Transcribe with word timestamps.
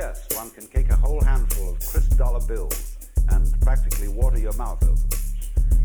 yes, 0.00 0.26
one 0.34 0.50
can 0.52 0.66
take 0.68 0.88
a 0.88 0.96
whole 0.96 1.22
handful 1.22 1.72
of 1.72 1.78
crisp 1.80 2.16
dollar 2.16 2.40
bills 2.46 2.96
and 3.28 3.60
practically 3.60 4.08
water 4.08 4.38
your 4.38 4.54
mouth 4.54 4.82
over 4.82 4.94
them. 4.94 5.18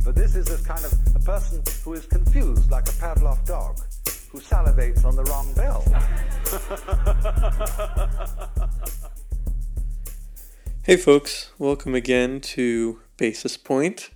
But 0.05 0.15
this 0.15 0.38
is 0.38 0.47
a 0.57 0.63
kind 0.65 0.86
of 0.86 0.93
a 1.15 1.20
person 1.20 1.61
who 1.84 1.95
is 1.95 2.05
confused 2.05 2.71
like 2.71 2.88
a 2.88 2.93
Pavlov 2.93 3.46
dog 3.46 3.78
who 4.32 4.39
salivates 4.39 5.04
on 5.04 5.18
the 5.18 5.25
wrong 5.25 5.54
bell. 5.54 5.83
Hey 10.84 10.97
folks, 10.97 11.52
welcome 11.57 11.95
again 11.95 12.39
to 12.41 13.00
Basis 13.18 13.57
Point. 13.57 14.11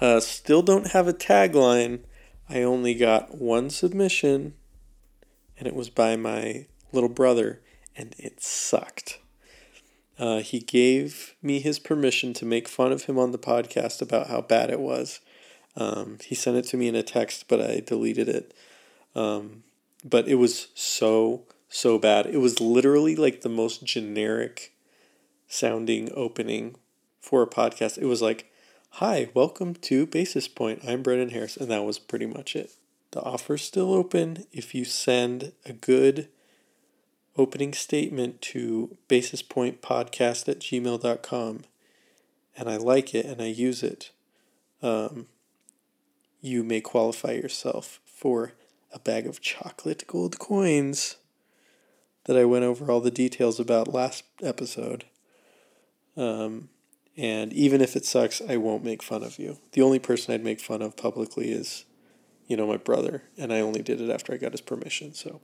Uh, 0.00 0.20
still 0.20 0.62
don't 0.62 0.92
have 0.92 1.08
a 1.08 1.12
tagline. 1.12 2.04
I 2.48 2.62
only 2.62 2.94
got 2.94 3.38
one 3.38 3.70
submission, 3.70 4.54
and 5.58 5.66
it 5.66 5.74
was 5.74 5.90
by 5.90 6.14
my 6.14 6.66
little 6.92 7.08
brother, 7.08 7.60
and 7.96 8.14
it 8.18 8.40
sucked. 8.40 9.18
Uh, 10.18 10.40
he 10.40 10.60
gave 10.60 11.34
me 11.42 11.60
his 11.60 11.78
permission 11.78 12.32
to 12.34 12.44
make 12.44 12.68
fun 12.68 12.92
of 12.92 13.04
him 13.04 13.18
on 13.18 13.32
the 13.32 13.38
podcast 13.38 14.02
about 14.02 14.28
how 14.28 14.40
bad 14.40 14.70
it 14.70 14.80
was. 14.80 15.20
Um, 15.76 16.18
he 16.24 16.34
sent 16.34 16.56
it 16.56 16.66
to 16.66 16.76
me 16.76 16.88
in 16.88 16.94
a 16.94 17.02
text, 17.02 17.48
but 17.48 17.60
I 17.60 17.80
deleted 17.80 18.28
it. 18.28 18.54
Um, 19.14 19.64
but 20.04 20.28
it 20.28 20.34
was 20.34 20.68
so, 20.74 21.42
so 21.68 21.98
bad. 21.98 22.26
It 22.26 22.38
was 22.38 22.60
literally 22.60 23.16
like 23.16 23.40
the 23.40 23.48
most 23.48 23.84
generic 23.84 24.72
sounding 25.48 26.10
opening 26.14 26.76
for 27.20 27.42
a 27.42 27.46
podcast. 27.46 27.98
It 27.98 28.06
was 28.06 28.22
like, 28.22 28.50
Hi, 28.96 29.30
welcome 29.32 29.74
to 29.76 30.04
Basis 30.04 30.48
Point. 30.48 30.80
I'm 30.86 31.02
Brennan 31.02 31.30
Harris. 31.30 31.56
And 31.56 31.70
that 31.70 31.84
was 31.84 31.98
pretty 31.98 32.26
much 32.26 32.54
it. 32.54 32.72
The 33.12 33.22
offer's 33.22 33.62
still 33.62 33.92
open 33.94 34.44
if 34.52 34.74
you 34.74 34.84
send 34.84 35.52
a 35.64 35.72
good 35.72 36.28
opening 37.36 37.72
statement 37.72 38.40
to 38.42 38.96
basispointpodcast 39.08 40.48
at 40.48 40.60
gmail.com 40.60 41.64
and 42.56 42.68
I 42.68 42.76
like 42.76 43.14
it 43.14 43.26
and 43.26 43.40
I 43.40 43.46
use 43.46 43.82
it. 43.82 44.10
Um, 44.82 45.26
you 46.40 46.62
may 46.62 46.80
qualify 46.80 47.32
yourself 47.32 48.00
for 48.04 48.52
a 48.92 48.98
bag 48.98 49.26
of 49.26 49.40
chocolate 49.40 50.04
gold 50.06 50.38
coins 50.38 51.16
that 52.24 52.36
I 52.36 52.44
went 52.44 52.64
over 52.64 52.90
all 52.90 53.00
the 53.00 53.10
details 53.10 53.58
about 53.58 53.92
last 53.92 54.24
episode. 54.42 55.04
Um, 56.16 56.68
and 57.16 57.52
even 57.52 57.80
if 57.80 57.96
it 57.96 58.04
sucks, 58.04 58.40
I 58.40 58.56
won't 58.56 58.84
make 58.84 59.02
fun 59.02 59.22
of 59.22 59.38
you. 59.38 59.58
The 59.72 59.82
only 59.82 59.98
person 59.98 60.34
I'd 60.34 60.44
make 60.44 60.60
fun 60.60 60.82
of 60.82 60.96
publicly 60.96 61.50
is, 61.50 61.84
you 62.46 62.56
know, 62.56 62.66
my 62.66 62.76
brother, 62.76 63.22
and 63.36 63.52
I 63.52 63.60
only 63.60 63.82
did 63.82 64.00
it 64.00 64.10
after 64.10 64.32
I 64.32 64.36
got 64.36 64.52
his 64.52 64.60
permission. 64.60 65.14
So 65.14 65.40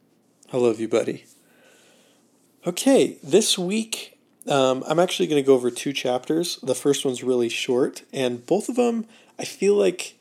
I 0.52 0.56
love 0.56 0.80
you, 0.80 0.89
buddy. 0.89 1.25
Okay, 2.67 3.19
this 3.23 3.56
week 3.56 4.19
um, 4.48 4.83
I'm 4.89 4.98
actually 4.98 5.28
going 5.28 5.42
to 5.42 5.47
go 5.47 5.55
over 5.55 5.70
two 5.70 5.92
chapters. 5.92 6.59
The 6.62 6.75
first 6.75 7.05
one's 7.05 7.23
really 7.23 7.48
short, 7.48 8.03
and 8.12 8.45
both 8.45 8.69
of 8.69 8.77
them 8.77 9.06
I 9.39 9.45
feel 9.45 9.75
like 9.75 10.17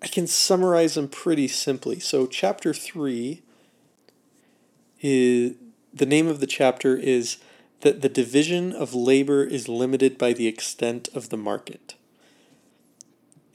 I 0.00 0.06
can 0.06 0.26
summarize 0.26 0.94
them 0.94 1.08
pretty 1.08 1.48
simply. 1.48 1.98
So, 1.98 2.26
chapter 2.26 2.72
three 2.72 3.42
is 5.00 5.54
the 5.92 6.06
name 6.06 6.28
of 6.28 6.40
the 6.40 6.46
chapter 6.46 6.96
is 6.96 7.38
that 7.80 8.02
the 8.02 8.08
division 8.08 8.72
of 8.72 8.94
labor 8.94 9.42
is 9.42 9.68
limited 9.68 10.16
by 10.16 10.32
the 10.32 10.46
extent 10.46 11.08
of 11.12 11.30
the 11.30 11.36
market. 11.36 11.96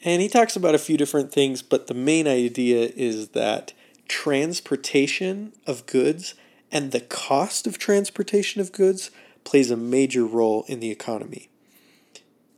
And 0.04 0.22
he 0.22 0.28
talks 0.28 0.56
about 0.56 0.76
a 0.76 0.80
few 0.80 0.98
different 0.98 1.32
things, 1.32 1.62
but 1.62 1.88
the 1.88 1.94
main 1.94 2.28
idea 2.28 2.92
is 2.96 3.30
that 3.30 3.74
transportation 4.08 5.54
of 5.66 5.86
goods 5.86 6.36
and 6.72 6.92
the 6.92 7.00
cost 7.00 7.66
of 7.68 7.78
transportation 7.78 8.62
of 8.62 8.72
goods 8.72 9.12
plays 9.44 9.72
a 9.72 9.78
major 9.78 10.26
role 10.26 10.66
in 10.68 10.80
the 10.80 10.92
economy. 10.92 11.50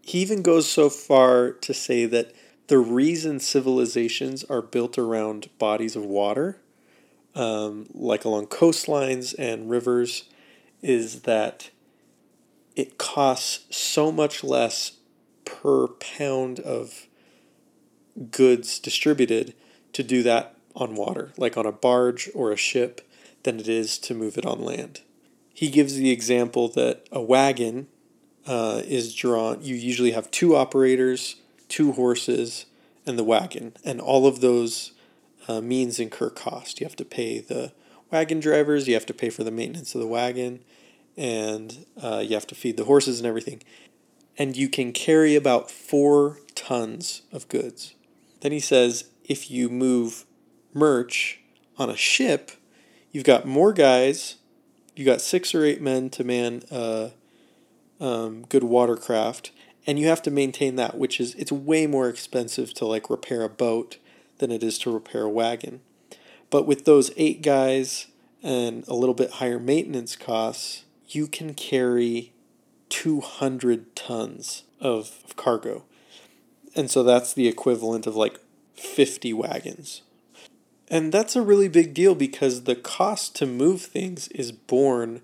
He 0.02 0.20
even 0.20 0.42
goes 0.42 0.70
so 0.70 0.90
far 0.90 1.52
to 1.52 1.74
say 1.74 2.06
that 2.06 2.34
the 2.68 2.80
reason 2.80 3.40
civilizations 3.40 4.44
are 4.46 4.62
built 4.62 4.98
around 4.98 5.50
bodies 5.58 5.96
of 5.96 6.06
water, 6.06 6.58
um, 7.36 7.88
like 7.94 8.26
along 8.26 8.48
coastlines 8.48 9.36
and 9.38 9.70
rivers, 9.70 10.26
is 10.82 11.22
that 11.22 11.70
it 12.76 12.98
costs 12.98 13.76
so 13.76 14.12
much 14.12 14.44
less 14.44 14.94
per 15.46 15.88
pound 15.88 16.60
of 16.60 17.08
goods 18.32 18.80
distributed 18.80 19.54
to 19.94 20.04
do 20.04 20.24
that 20.24 20.56
on 20.76 20.96
water, 20.96 21.32
like 21.38 21.58
on 21.58 21.66
a 21.66 21.72
barge 21.72 22.30
or 22.34 22.52
a 22.52 22.58
ship, 22.58 23.02
than 23.44 23.60
it 23.60 23.68
is 23.68 23.98
to 24.00 24.14
move 24.14 24.38
it 24.38 24.46
on 24.46 24.64
land. 24.64 25.02
He 25.54 25.70
gives 25.70 25.96
the 25.96 26.12
example 26.12 26.68
that 26.70 27.08
a 27.12 27.22
wagon 27.22 27.88
uh, 28.48 28.82
is 28.86 29.14
drawn, 29.14 29.62
you 29.62 29.76
usually 29.76 30.12
have 30.12 30.32
two 30.32 30.56
operators, 30.56 31.36
two 31.68 31.92
horses, 31.92 32.66
and 33.06 33.18
the 33.18 33.24
wagon, 33.24 33.74
and 33.84 34.02
all 34.02 34.28
of 34.28 34.42
those 34.42 34.94
uh, 35.48 35.62
means 35.62 36.00
incur 36.00 36.30
cost. 36.30 36.80
You 36.80 36.86
have 36.86 36.96
to 36.98 37.06
pay 37.06 37.40
the 37.40 37.74
wagon 38.12 38.40
drivers, 38.40 38.88
you 38.88 38.94
have 38.94 39.06
to 39.08 39.14
pay 39.14 39.30
for 39.30 39.44
the 39.44 39.52
maintenance 39.52 39.96
of 39.96 40.02
the 40.02 40.08
wagon, 40.08 40.62
and 41.18 41.86
uh, 42.02 42.24
you 42.26 42.34
have 42.36 42.48
to 42.48 42.56
feed 42.56 42.78
the 42.78 42.86
horses 42.86 43.20
and 43.20 43.28
everything. 43.28 43.62
And 44.38 44.56
you 44.56 44.70
can 44.70 44.92
carry 44.92 45.36
about 45.36 45.70
four 45.70 46.40
tons 46.56 47.22
of 47.32 47.48
goods. 47.48 47.94
Then 48.42 48.52
he 48.52 48.60
says 48.60 49.06
if 49.26 49.52
you 49.52 49.70
move 49.70 50.26
merch 50.74 51.40
on 51.78 51.90
a 51.90 51.98
ship, 51.98 52.52
you've 53.12 53.24
got 53.24 53.46
more 53.46 53.74
guys, 53.74 54.36
you 54.96 55.06
got 55.06 55.22
six 55.22 55.54
or 55.54 55.64
eight 55.64 55.82
men 55.82 56.10
to 56.12 56.24
man 56.24 56.64
a 56.72 57.12
um, 58.00 58.46
good 58.50 58.64
watercraft, 58.64 59.52
and 59.86 60.00
you 60.00 60.08
have 60.08 60.22
to 60.24 60.32
maintain 60.32 60.76
that, 60.76 60.98
which 60.98 61.20
is 61.20 61.36
it's 61.36 61.52
way 61.52 61.88
more 61.88 62.10
expensive 62.10 62.74
to 62.76 62.86
like 62.86 63.10
repair 63.10 63.44
a 63.44 63.50
boat 63.50 63.98
than 64.40 64.52
it 64.52 64.64
is 64.64 64.78
to 64.80 64.92
repair 64.92 65.24
a 65.24 65.30
wagon. 65.30 65.82
But 66.50 66.68
with 66.68 66.86
those 66.86 67.12
eight 67.16 67.42
guys 67.42 68.08
and 68.44 68.86
a 68.88 68.94
little 68.94 69.16
bit 69.16 69.32
higher 69.34 69.60
maintenance 69.60 70.16
costs, 70.16 70.84
you 71.08 71.28
can 71.28 71.54
carry 71.54 72.34
200 72.90 73.96
tons 73.96 74.64
of, 74.80 75.20
of 75.24 75.36
cargo. 75.36 75.86
And 76.76 76.90
so 76.90 77.04
that's 77.04 77.34
the 77.34 77.48
equivalent 77.48 78.08
of 78.08 78.16
like 78.16 78.40
50 78.76 79.34
wagons. 79.34 80.02
And 80.92 81.14
that's 81.14 81.38
a 81.38 81.42
really 81.42 81.70
big 81.70 81.94
deal 81.94 82.16
because 82.16 82.64
the 82.64 82.76
cost 82.76 83.34
to 83.38 83.46
move 83.46 83.82
things 83.82 84.28
is 84.28 84.52
borne 84.52 85.22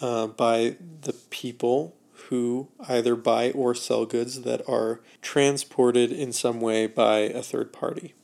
uh, 0.00 0.26
by 0.26 0.76
the 1.02 1.12
people 1.28 1.94
who 2.28 2.68
either 2.88 3.14
buy 3.14 3.50
or 3.50 3.74
sell 3.74 4.06
goods 4.06 4.40
that 4.40 4.66
are 4.66 5.00
transported 5.20 6.10
in 6.10 6.32
some 6.32 6.62
way 6.62 6.86
by 6.86 7.18
a 7.18 7.42
third 7.42 7.74
party. 7.74 8.14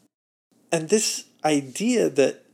And 0.72 0.88
this 0.88 1.26
idea 1.44 2.08
that 2.08 2.46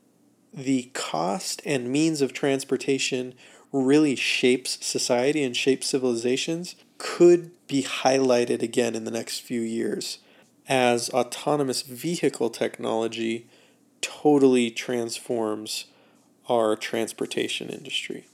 the 0.53 0.91
cost 0.95 1.63
and 1.65 1.89
means 1.89 2.21
of 2.21 2.33
transportation 2.33 3.35
really 3.71 4.17
shapes 4.17 4.85
society 4.85 5.45
and 5.45 5.57
shapes 5.57 5.87
civilizations 5.87 6.75
could 6.99 7.53
be 7.69 7.85
highlighted 7.85 8.63
again 8.63 8.97
in 8.97 9.05
the 9.05 9.11
next 9.13 9.41
few 9.41 9.61
years 9.61 10.19
as 10.69 11.09
autonomous 11.11 11.83
vehicle 11.83 12.51
technology 12.51 13.47
totally 14.03 14.71
transforms 14.71 15.87
our 16.49 16.77
transportation 16.77 17.69
industry. 17.69 18.27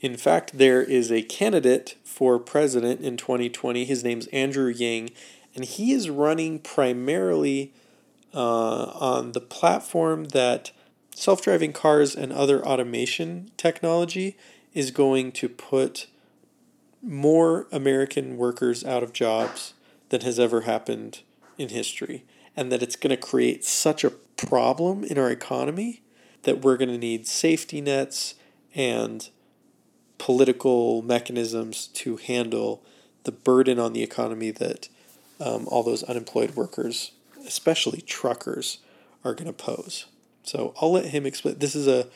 In 0.00 0.16
fact, 0.16 0.56
there 0.56 0.82
is 0.82 1.12
a 1.12 1.22
candidate 1.22 1.96
for 2.04 2.38
president 2.38 3.02
in 3.02 3.18
2020. 3.18 3.84
His 3.84 4.02
name's 4.02 4.26
Andrew 4.28 4.68
Yang, 4.68 5.10
and 5.54 5.64
he 5.64 5.92
is 5.92 6.08
running 6.08 6.58
primarily 6.58 7.74
uh, 8.32 8.84
on 8.84 9.32
the 9.32 9.40
platform 9.40 10.26
that 10.26 10.70
self 11.14 11.42
driving 11.42 11.72
cars 11.72 12.14
and 12.14 12.32
other 12.32 12.64
automation 12.64 13.50
technology 13.58 14.38
is 14.72 14.90
going 14.90 15.32
to 15.32 15.48
put 15.48 16.06
more 17.02 17.66
American 17.72 18.36
workers 18.36 18.84
out 18.84 19.02
of 19.02 19.12
jobs 19.12 19.74
than 20.10 20.20
has 20.22 20.38
ever 20.38 20.62
happened 20.62 21.20
in 21.58 21.68
history. 21.68 22.24
And 22.60 22.70
that 22.70 22.82
it's 22.82 22.94
going 22.94 23.08
to 23.08 23.16
create 23.16 23.64
such 23.64 24.04
a 24.04 24.10
problem 24.10 25.02
in 25.02 25.16
our 25.16 25.30
economy 25.30 26.02
that 26.42 26.60
we're 26.60 26.76
going 26.76 26.90
to 26.90 26.98
need 26.98 27.26
safety 27.26 27.80
nets 27.80 28.34
and 28.74 29.30
political 30.18 31.00
mechanisms 31.00 31.86
to 31.86 32.18
handle 32.18 32.84
the 33.24 33.32
burden 33.32 33.78
on 33.78 33.94
the 33.94 34.02
economy 34.02 34.50
that 34.50 34.90
um, 35.40 35.66
all 35.68 35.82
those 35.82 36.02
unemployed 36.02 36.54
workers, 36.54 37.12
especially 37.46 38.02
truckers, 38.02 38.78
are 39.24 39.32
going 39.32 39.46
to 39.46 39.54
pose. 39.54 40.04
So 40.42 40.74
I'll 40.82 40.92
let 40.92 41.06
him 41.06 41.24
explain. 41.24 41.58
This 41.58 41.74
is 41.74 41.88
a 41.88 42.08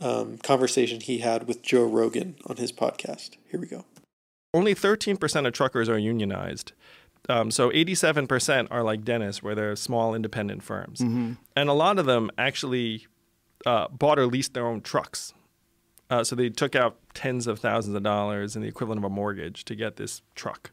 um, 0.00 0.38
conversation 0.38 1.00
he 1.00 1.18
had 1.18 1.46
with 1.46 1.60
Joe 1.60 1.84
Rogan 1.84 2.36
on 2.46 2.56
his 2.56 2.72
podcast. 2.72 3.36
Here 3.50 3.60
we 3.60 3.66
go. 3.66 3.84
Only 4.54 4.74
13% 4.74 5.46
of 5.46 5.52
truckers 5.52 5.88
are 5.88 5.98
unionized. 5.98 6.72
Um, 7.28 7.50
so 7.50 7.70
87% 7.70 8.68
are 8.70 8.82
like 8.82 9.04
Dennis, 9.04 9.42
where 9.42 9.54
they're 9.54 9.76
small 9.76 10.14
independent 10.14 10.62
firms. 10.62 11.00
Mm-hmm. 11.00 11.34
And 11.54 11.68
a 11.68 11.72
lot 11.72 11.98
of 11.98 12.06
them 12.06 12.30
actually 12.36 13.06
uh, 13.64 13.88
bought 13.88 14.18
or 14.18 14.26
leased 14.26 14.54
their 14.54 14.66
own 14.66 14.80
trucks. 14.80 15.32
Uh, 16.10 16.24
so 16.24 16.34
they 16.34 16.50
took 16.50 16.74
out 16.74 16.98
tens 17.14 17.46
of 17.46 17.60
thousands 17.60 17.96
of 17.96 18.02
dollars 18.02 18.56
and 18.56 18.64
the 18.64 18.68
equivalent 18.68 18.98
of 18.98 19.04
a 19.04 19.08
mortgage 19.08 19.64
to 19.64 19.74
get 19.74 19.96
this 19.96 20.20
truck. 20.34 20.72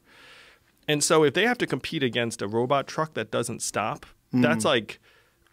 And 0.88 1.04
so 1.04 1.24
if 1.24 1.36
they 1.36 1.46
have 1.46 1.58
to 1.60 1.68
compete 1.68 2.02
against 2.02 2.42
a 2.42 2.48
robot 2.48 2.88
truck 2.88 3.14
that 3.14 3.30
doesn't 3.30 3.62
stop, 3.62 4.08
that's 4.32 4.66
like, 4.66 5.00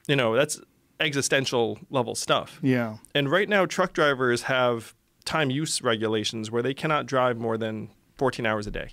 you 0.08 0.16
know, 0.16 0.34
that's 0.34 0.60
existential 0.98 1.78
level 1.90 2.14
stuff. 2.14 2.58
Yeah. 2.62 2.96
And 3.14 3.30
right 3.30 3.48
now, 3.48 3.66
truck 3.66 3.92
drivers 3.92 4.42
have 4.42 4.94
time 5.24 5.50
use 5.50 5.82
regulations 5.82 6.50
where 6.50 6.62
they 6.62 6.74
cannot 6.74 7.06
drive 7.06 7.36
more 7.36 7.58
than 7.58 7.90
14 8.16 8.46
hours 8.46 8.66
a 8.66 8.70
day. 8.70 8.92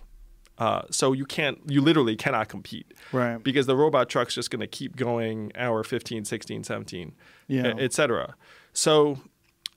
Uh, 0.57 0.83
so 0.91 1.13
you 1.13 1.25
can't, 1.25 1.57
you 1.67 1.81
literally 1.81 2.15
cannot 2.15 2.47
compete 2.47 2.94
Right. 3.11 3.41
because 3.44 3.65
the 3.65 3.75
robot 3.75 4.07
truck's 4.09 4.35
just 4.35 4.51
going 4.51 4.59
to 4.59 4.67
keep 4.67 4.95
going 4.95 5.51
hour 5.55 5.83
15, 5.83 6.25
16, 6.25 6.63
17, 6.63 7.13
Yeah. 7.47 7.73
et 7.79 7.91
cetera. 7.91 8.35
So 8.71 9.19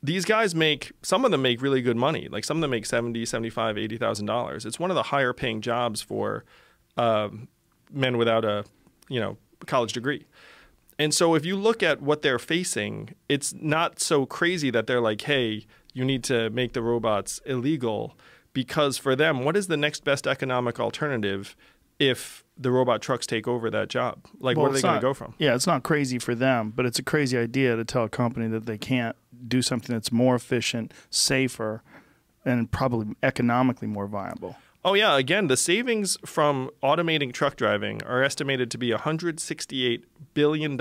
these 0.03 0.25
guys 0.27 0.55
make, 0.55 0.93
some 1.03 1.25
of 1.25 1.31
them 1.31 1.41
make 1.43 1.63
really 1.63 1.81
good 1.81 1.97
money. 1.97 2.29
Like 2.31 2.45
some 2.45 2.59
of 2.59 2.61
them 2.61 2.71
make 2.71 2.85
70, 2.87 3.25
75, 3.25 3.77
$80,000. 3.77 4.67
It's 4.67 4.79
one 4.79 4.91
of 4.91 4.95
the 4.95 5.05
higher 5.05 5.33
paying 5.33 5.63
jobs 5.63 6.03
for 6.03 6.45
um, 6.99 7.49
men 7.91 8.19
without 8.19 8.45
a, 8.45 8.65
you 9.09 9.19
know, 9.19 9.39
college 9.67 9.95
degree. 9.95 10.27
And 10.99 11.13
so 11.15 11.35
if 11.35 11.45
you 11.45 11.57
look 11.57 11.83
at 11.83 12.01
what 12.03 12.23
they're 12.23 12.39
facing, 12.39 13.15
it's 13.29 13.55
not 13.55 13.99
so 14.01 14.25
crazy 14.27 14.71
that 14.71 14.87
they're 14.87 15.01
like, 15.01 15.23
hey, 15.23 15.67
you 15.95 16.05
need 16.05 16.23
to 16.25 16.51
make 16.51 16.75
the 16.75 16.83
robots 16.83 17.41
illegal. 17.47 18.17
Because 18.57 18.97
for 18.97 19.15
them, 19.15 19.45
what 19.45 19.55
is 19.55 19.67
the 19.67 19.77
next 19.77 20.03
best 20.03 20.27
economic 20.27 20.81
alternative 20.81 21.55
if 21.99 22.43
the 22.57 22.71
robot 22.71 23.03
trucks 23.03 23.27
take 23.27 23.47
over 23.47 23.69
that 23.69 23.91
job? 23.91 24.25
Like, 24.41 24.57
Well, 24.57 24.65
what 24.65 24.71
are 24.71 24.75
they 24.77 24.81
going 24.81 24.95
to 24.95 25.01
go 25.03 25.13
from? 25.13 25.35
Yeah, 25.39 25.55
it's 25.55 25.67
not 25.67 25.83
crazy 25.83 26.19
for 26.19 26.35
them, 26.35 26.73
but 26.75 26.87
it's 26.87 26.99
a 26.99 27.03
crazy 27.03 27.37
idea 27.37 27.77
to 27.77 27.85
tell 27.85 28.05
a 28.05 28.09
company 28.09 28.49
that 28.49 28.65
they 28.65 28.79
can't 28.79 29.15
do 29.47 29.61
something 29.61 29.95
that's 29.95 30.11
more 30.11 30.35
efficient, 30.35 30.95
safer, 31.11 31.83
and 32.47 32.71
probably 32.71 33.15
economically 33.23 33.89
more 33.89 34.07
viable. 34.07 34.57
Oh, 34.87 34.95
yeah. 34.95 35.19
Again, 35.19 35.49
the 35.49 35.57
savings 35.59 36.17
from 36.25 36.71
automating 36.83 37.35
truck 37.35 37.57
driving 37.57 38.03
are 38.05 38.23
estimated 38.23 38.71
to 38.71 38.79
be 38.79 38.89
$168 38.89 40.03
billion 40.33 40.79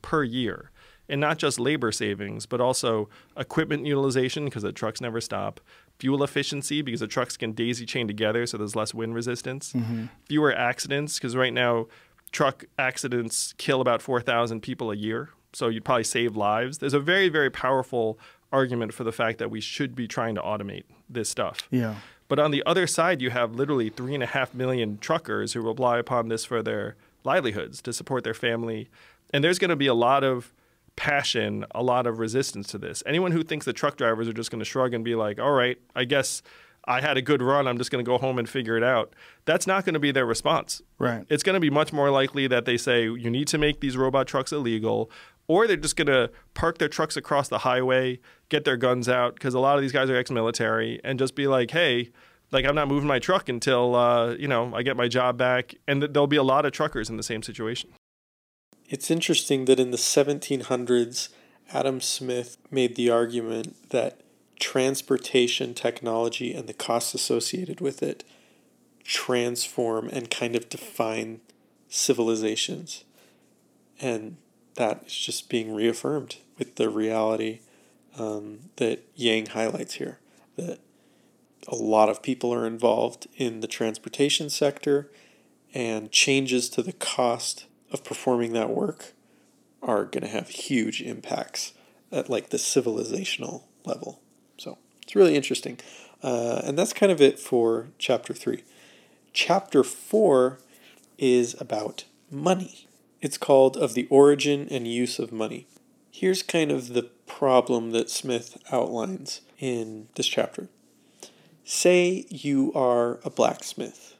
per 0.00 0.24
year. 0.24 0.70
And 1.06 1.20
not 1.20 1.36
just 1.36 1.60
labor 1.60 1.92
savings, 1.92 2.46
but 2.46 2.62
also 2.62 3.10
equipment 3.36 3.84
utilization 3.84 4.46
because 4.46 4.62
the 4.62 4.72
trucks 4.72 5.02
never 5.02 5.20
stop, 5.20 5.60
fuel 6.00 6.24
efficiency 6.24 6.82
because 6.82 7.00
the 7.00 7.06
trucks 7.06 7.36
can 7.36 7.52
daisy 7.52 7.86
chain 7.86 8.06
together 8.06 8.46
so 8.46 8.56
there's 8.56 8.74
less 8.74 8.92
wind 8.94 9.14
resistance, 9.14 9.72
mm-hmm. 9.72 10.06
fewer 10.24 10.52
accidents 10.52 11.18
because 11.18 11.36
right 11.36 11.52
now 11.52 11.86
truck 12.32 12.64
accidents 12.78 13.54
kill 13.58 13.80
about 13.80 14.02
4,000 14.02 14.60
people 14.60 14.90
a 14.90 14.96
year. 14.96 15.30
So 15.52 15.68
you'd 15.68 15.84
probably 15.84 16.04
save 16.04 16.36
lives. 16.36 16.78
There's 16.78 16.94
a 16.94 17.00
very, 17.00 17.28
very 17.28 17.50
powerful 17.50 18.18
argument 18.52 18.94
for 18.94 19.04
the 19.04 19.12
fact 19.12 19.38
that 19.38 19.50
we 19.50 19.60
should 19.60 19.94
be 19.94 20.08
trying 20.08 20.34
to 20.36 20.40
automate 20.40 20.84
this 21.08 21.28
stuff. 21.28 21.68
Yeah. 21.70 21.96
But 22.28 22.38
on 22.38 22.52
the 22.52 22.62
other 22.64 22.86
side, 22.86 23.20
you 23.20 23.30
have 23.30 23.54
literally 23.54 23.90
three 23.90 24.14
and 24.14 24.22
a 24.22 24.26
half 24.26 24.54
million 24.54 24.98
truckers 24.98 25.52
who 25.52 25.60
rely 25.60 25.98
upon 25.98 26.28
this 26.28 26.44
for 26.44 26.62
their 26.62 26.96
livelihoods 27.24 27.82
to 27.82 27.92
support 27.92 28.22
their 28.22 28.34
family. 28.34 28.88
And 29.34 29.42
there's 29.42 29.58
going 29.58 29.70
to 29.70 29.76
be 29.76 29.88
a 29.88 29.94
lot 29.94 30.22
of 30.22 30.52
passion, 31.00 31.64
a 31.74 31.82
lot 31.82 32.06
of 32.06 32.18
resistance 32.18 32.68
to 32.68 32.76
this. 32.76 33.02
Anyone 33.06 33.32
who 33.32 33.42
thinks 33.42 33.64
that 33.64 33.72
truck 33.72 33.96
drivers 33.96 34.28
are 34.28 34.34
just 34.34 34.50
going 34.50 34.58
to 34.58 34.66
shrug 34.66 34.92
and 34.92 35.02
be 35.02 35.14
like, 35.14 35.40
all 35.40 35.52
right, 35.52 35.78
I 35.96 36.04
guess 36.04 36.42
I 36.84 37.00
had 37.00 37.16
a 37.16 37.22
good 37.22 37.40
run. 37.40 37.66
I'm 37.66 37.78
just 37.78 37.90
going 37.90 38.04
to 38.04 38.06
go 38.06 38.18
home 38.18 38.38
and 38.38 38.46
figure 38.46 38.76
it 38.76 38.82
out. 38.82 39.14
That's 39.46 39.66
not 39.66 39.86
going 39.86 39.94
to 39.94 39.98
be 39.98 40.12
their 40.12 40.26
response. 40.26 40.82
Right. 40.98 41.24
It's 41.30 41.42
going 41.42 41.54
to 41.54 41.60
be 41.60 41.70
much 41.70 41.90
more 41.90 42.10
likely 42.10 42.46
that 42.48 42.66
they 42.66 42.76
say, 42.76 43.04
you 43.04 43.30
need 43.30 43.48
to 43.48 43.56
make 43.56 43.80
these 43.80 43.96
robot 43.96 44.26
trucks 44.26 44.52
illegal. 44.52 45.10
Or 45.48 45.66
they're 45.66 45.78
just 45.78 45.96
going 45.96 46.08
to 46.08 46.30
park 46.52 46.76
their 46.76 46.88
trucks 46.88 47.16
across 47.16 47.48
the 47.48 47.60
highway, 47.60 48.20
get 48.50 48.66
their 48.66 48.76
guns 48.76 49.08
out, 49.08 49.36
because 49.36 49.54
a 49.54 49.58
lot 49.58 49.76
of 49.76 49.80
these 49.80 49.92
guys 49.92 50.10
are 50.10 50.16
ex 50.16 50.30
military, 50.30 51.00
and 51.02 51.18
just 51.18 51.34
be 51.34 51.46
like, 51.46 51.70
hey, 51.70 52.10
like 52.50 52.66
I'm 52.66 52.74
not 52.74 52.88
moving 52.88 53.08
my 53.08 53.20
truck 53.20 53.48
until, 53.48 53.94
uh, 53.94 54.34
you 54.34 54.48
know, 54.48 54.74
I 54.74 54.82
get 54.82 54.98
my 54.98 55.08
job 55.08 55.38
back. 55.38 55.74
And 55.88 56.02
th- 56.02 56.12
there'll 56.12 56.26
be 56.26 56.36
a 56.36 56.42
lot 56.42 56.66
of 56.66 56.72
truckers 56.72 57.08
in 57.08 57.16
the 57.16 57.22
same 57.22 57.42
situation. 57.42 57.90
It's 58.90 59.08
interesting 59.08 59.66
that 59.66 59.78
in 59.78 59.92
the 59.92 59.96
1700s, 59.96 61.28
Adam 61.72 62.00
Smith 62.00 62.56
made 62.72 62.96
the 62.96 63.08
argument 63.08 63.90
that 63.90 64.20
transportation 64.58 65.74
technology 65.74 66.52
and 66.52 66.68
the 66.68 66.74
costs 66.74 67.14
associated 67.14 67.80
with 67.80 68.02
it 68.02 68.24
transform 69.04 70.08
and 70.08 70.28
kind 70.28 70.56
of 70.56 70.68
define 70.68 71.40
civilizations. 71.88 73.04
And 74.00 74.38
that 74.74 75.04
is 75.06 75.14
just 75.14 75.48
being 75.48 75.72
reaffirmed 75.72 76.36
with 76.58 76.74
the 76.74 76.90
reality 76.90 77.60
um, 78.18 78.70
that 78.76 79.04
Yang 79.14 79.46
highlights 79.46 79.94
here. 79.94 80.18
That 80.56 80.80
a 81.68 81.76
lot 81.76 82.08
of 82.08 82.22
people 82.22 82.52
are 82.52 82.66
involved 82.66 83.28
in 83.36 83.60
the 83.60 83.68
transportation 83.68 84.50
sector, 84.50 85.08
and 85.72 86.10
changes 86.10 86.68
to 86.70 86.82
the 86.82 86.92
cost 86.92 87.66
of 87.90 88.04
performing 88.04 88.52
that 88.52 88.70
work 88.70 89.12
are 89.82 90.04
going 90.04 90.22
to 90.22 90.28
have 90.28 90.48
huge 90.48 91.00
impacts 91.00 91.72
at 92.12 92.28
like 92.28 92.50
the 92.50 92.56
civilizational 92.56 93.62
level. 93.84 94.20
So 94.58 94.78
it's 95.02 95.16
really 95.16 95.36
interesting. 95.36 95.78
Uh, 96.22 96.60
and 96.64 96.78
that's 96.78 96.92
kind 96.92 97.10
of 97.10 97.20
it 97.20 97.38
for 97.38 97.88
chapter 97.98 98.34
three. 98.34 98.64
Chapter 99.32 99.82
four 99.82 100.58
is 101.18 101.58
about 101.60 102.04
money. 102.30 102.88
It's 103.20 103.38
called 103.38 103.76
Of 103.76 103.94
the 103.94 104.06
Origin 104.10 104.66
and 104.70 104.86
Use 104.86 105.18
of 105.18 105.32
Money. 105.32 105.66
Here's 106.10 106.42
kind 106.42 106.70
of 106.70 106.88
the 106.88 107.04
problem 107.26 107.92
that 107.92 108.10
Smith 108.10 108.58
outlines 108.72 109.40
in 109.58 110.08
this 110.16 110.26
chapter. 110.26 110.68
Say 111.64 112.26
you 112.28 112.72
are 112.74 113.20
a 113.24 113.30
blacksmith 113.30 114.16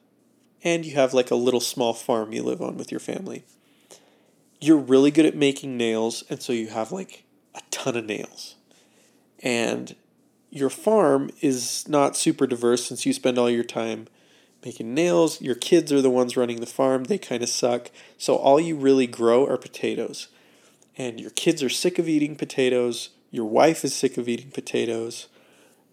and 0.62 0.84
you 0.84 0.94
have 0.94 1.14
like 1.14 1.30
a 1.30 1.36
little 1.36 1.60
small 1.60 1.94
farm 1.94 2.32
you 2.32 2.42
live 2.42 2.62
on 2.62 2.76
with 2.76 2.90
your 2.90 3.00
family. 3.00 3.44
You're 4.60 4.76
really 4.76 5.10
good 5.10 5.26
at 5.26 5.36
making 5.36 5.76
nails, 5.76 6.24
and 6.28 6.42
so 6.42 6.52
you 6.52 6.68
have 6.68 6.92
like 6.92 7.24
a 7.54 7.60
ton 7.70 7.96
of 7.96 8.04
nails. 8.04 8.56
And 9.42 9.96
your 10.50 10.70
farm 10.70 11.30
is 11.40 11.88
not 11.88 12.16
super 12.16 12.46
diverse 12.46 12.86
since 12.86 13.06
you 13.06 13.12
spend 13.12 13.38
all 13.38 13.48
your 13.48 13.64
time 13.64 14.08
making 14.64 14.92
nails. 14.92 15.40
Your 15.40 15.54
kids 15.54 15.92
are 15.92 16.02
the 16.02 16.10
ones 16.10 16.36
running 16.36 16.60
the 16.60 16.66
farm, 16.66 17.04
they 17.04 17.18
kind 17.18 17.42
of 17.42 17.48
suck. 17.48 17.90
So 18.18 18.36
all 18.36 18.60
you 18.60 18.76
really 18.76 19.06
grow 19.06 19.46
are 19.46 19.56
potatoes. 19.56 20.28
And 20.96 21.20
your 21.20 21.30
kids 21.30 21.62
are 21.62 21.70
sick 21.70 21.98
of 21.98 22.08
eating 22.08 22.36
potatoes, 22.36 23.10
your 23.30 23.46
wife 23.46 23.84
is 23.84 23.94
sick 23.94 24.18
of 24.18 24.28
eating 24.28 24.50
potatoes. 24.50 25.28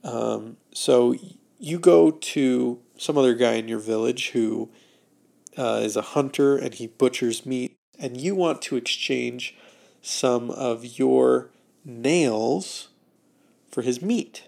Um, 0.04 0.58
so 0.74 1.16
you 1.60 1.80
go 1.80 2.12
to 2.12 2.80
some 2.98 3.18
other 3.18 3.36
guy 3.36 3.54
in 3.54 3.68
your 3.68 3.80
village 3.80 4.30
who 4.30 4.70
uh, 5.58 5.82
is 5.84 5.96
a 5.96 6.02
hunter 6.02 6.58
and 6.58 6.74
he 6.74 6.88
butchers 6.88 7.46
meat, 7.46 7.77
and 8.00 8.20
you 8.20 8.36
want 8.36 8.62
to 8.64 8.76
exchange 8.76 9.56
some 10.02 10.50
of 10.52 11.00
your 11.00 11.50
nails 11.84 12.90
for 13.70 13.82
his 13.82 14.02
meat. 14.02 14.48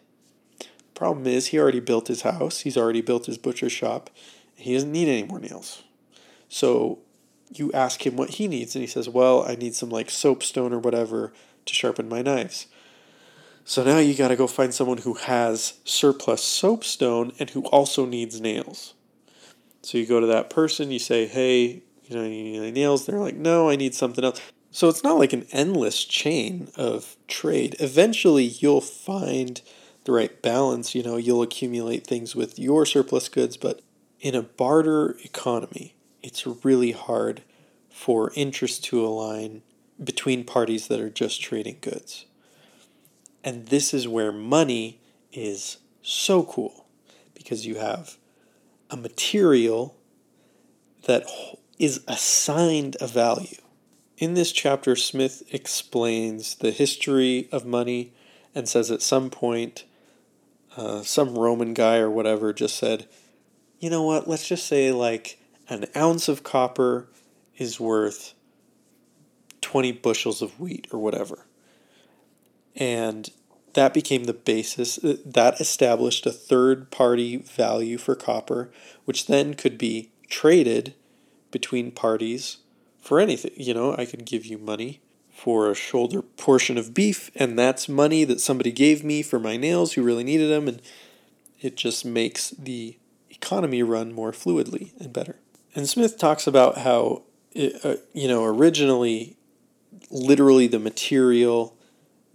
Problem 0.94 1.28
is, 1.28 1.48
he 1.48 1.60
already 1.60 1.80
built 1.80 2.08
his 2.08 2.24
house, 2.24 2.62
he's 2.62 2.78
already 2.78 3.02
built 3.02 3.26
his 3.26 3.38
butcher 3.38 3.70
shop, 3.70 4.10
he 4.56 4.74
doesn't 4.74 4.92
need 4.92 5.08
any 5.08 5.24
more 5.24 5.40
nails. 5.40 5.84
So 6.50 7.00
you 7.54 7.72
ask 7.72 8.06
him 8.06 8.16
what 8.18 8.32
he 8.32 8.48
needs, 8.48 8.76
and 8.76 8.82
he 8.82 8.88
says, 8.88 9.08
Well, 9.08 9.44
I 9.44 9.56
need 9.56 9.76
some 9.76 9.90
like 9.90 10.10
soapstone 10.10 10.74
or 10.74 10.80
whatever 10.80 11.34
to 11.66 11.74
sharpen 11.74 12.10
my 12.10 12.22
knives. 12.22 12.68
So 13.64 13.84
now 13.84 14.00
you 14.00 14.16
got 14.16 14.30
to 14.30 14.36
go 14.36 14.48
find 14.48 14.74
someone 14.74 15.00
who 15.00 15.14
has 15.14 15.76
surplus 15.84 16.44
soapstone 16.44 17.32
and 17.40 17.52
who 17.52 17.66
also 17.68 18.06
needs 18.06 18.42
nails. 18.42 18.96
So 19.82 19.98
you 19.98 20.06
go 20.06 20.20
to 20.20 20.26
that 20.26 20.50
person, 20.50 20.92
you 20.92 21.00
say, 21.00 21.28
"Hey, 21.28 21.84
you 22.10 22.18
know, 22.18 22.24
you 22.24 22.30
need 22.30 22.58
any 22.58 22.72
nails?" 22.72 23.06
They're 23.06 23.20
like, 23.20 23.38
"No, 23.38 23.70
I 23.70 23.76
need 23.76 23.96
something 23.96 24.24
else." 24.24 24.42
So 24.72 24.90
it's 24.90 25.04
not 25.04 25.18
like 25.18 25.34
an 25.34 25.48
endless 25.52 26.04
chain 26.04 26.70
of 26.76 27.16
trade. 27.28 27.76
Eventually, 27.80 28.46
you'll 28.46 28.82
find 28.82 29.62
the 30.04 30.12
right 30.12 30.42
balance. 30.42 30.94
You 30.94 31.04
know, 31.04 31.18
you'll 31.18 31.42
accumulate 31.42 32.06
things 32.06 32.36
with 32.36 32.60
your 32.60 32.86
surplus 32.86 33.30
goods, 33.30 33.58
but 33.58 33.82
in 34.20 34.36
a 34.36 34.42
barter 34.42 35.18
economy, 35.24 35.96
it's 36.22 36.46
really 36.66 36.92
hard 36.92 37.42
for 37.90 38.32
interest 38.36 38.84
to 38.86 39.06
align 39.06 39.62
between 40.04 40.44
parties 40.44 40.88
that 40.88 41.00
are 41.00 41.10
just 41.10 41.42
trading 41.42 41.78
goods. 41.82 42.26
And 43.44 43.68
this 43.68 43.94
is 43.94 44.08
where 44.08 44.32
money 44.32 45.00
is 45.32 45.78
so 46.02 46.44
cool 46.44 46.86
because 47.34 47.66
you 47.66 47.76
have 47.76 48.18
a 48.90 48.98
material 48.98 49.96
that 51.06 51.26
is 51.80 52.04
assigned 52.08 52.98
a 53.00 53.08
value. 53.08 53.58
In 54.18 54.34
this 54.34 54.52
chapter, 54.52 54.98
Smith 54.98 55.44
explains 55.52 56.56
the 56.56 56.72
history 56.72 57.48
of 57.54 57.66
money 57.66 58.14
and 58.54 58.68
says 58.68 58.92
at 58.92 59.02
some 59.02 59.30
point, 59.30 59.86
uh, 60.76 61.02
some 61.04 61.38
Roman 61.38 61.74
guy 61.74 61.98
or 61.98 62.10
whatever 62.10 62.52
just 62.52 62.76
said, 62.76 63.08
you 63.80 63.90
know 63.90 64.04
what, 64.04 64.28
let's 64.28 64.48
just 64.48 64.68
say 64.68 64.92
like 64.92 65.40
an 65.70 65.86
ounce 65.96 66.28
of 66.28 66.44
copper 66.44 67.08
is 67.58 67.80
worth 67.80 68.34
20 69.62 69.94
bushels 69.94 70.42
of 70.42 70.60
wheat 70.60 70.88
or 70.92 71.00
whatever. 71.00 71.46
And 72.76 73.30
that 73.74 73.94
became 73.94 74.26
the 74.26 74.34
basis 74.34 74.98
that 74.98 75.62
established 75.62 76.26
a 76.26 76.32
third 76.32 76.92
party 76.92 77.38
value 77.38 77.98
for 77.98 78.16
copper, 78.16 78.70
which 79.06 79.28
then 79.28 79.54
could 79.54 79.78
be 79.78 80.12
traded 80.28 80.94
between 81.52 81.92
parties 81.92 82.58
for 83.00 83.20
anything. 83.20 83.52
You 83.56 83.74
know, 83.74 83.96
I 83.98 84.06
could 84.06 84.26
give 84.26 84.46
you 84.46 84.58
money 84.58 85.02
for 85.32 85.70
a 85.70 85.76
shoulder 85.76 86.22
portion 86.22 86.78
of 86.78 86.94
beef, 86.94 87.32
and 87.36 87.58
that's 87.58 87.88
money 87.88 88.24
that 88.26 88.42
somebody 88.42 88.72
gave 88.72 89.04
me 89.04 89.22
for 89.22 89.40
my 89.40 89.56
nails 89.56 89.94
who 89.94 90.04
really 90.04 90.24
needed 90.24 90.50
them, 90.50 90.68
and 90.68 90.82
it 91.62 91.78
just 91.78 92.06
makes 92.06 92.50
the 92.52 92.98
economy 93.30 93.82
run 93.82 94.12
more 94.12 94.32
fluidly 94.32 94.92
and 95.00 95.14
better. 95.14 95.38
And 95.76 95.88
Smith 95.88 96.18
talks 96.18 96.46
about 96.46 96.80
how, 96.80 97.24
it, 97.54 97.86
uh, 97.86 97.96
you 98.14 98.28
know, 98.28 98.44
originally, 98.44 99.38
literally 100.12 100.68
the 100.68 100.80
material 100.80 101.76